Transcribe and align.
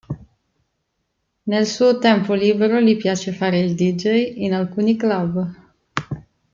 Nel 1.43 1.67
suo 1.67 1.99
tempo 1.99 2.33
libero 2.33 2.79
gli 2.81 2.97
piace 2.97 3.33
fare 3.33 3.59
il 3.59 3.75
deejay 3.75 4.43
in 4.43 4.55
alcuni 4.55 4.95
club. 4.97 5.53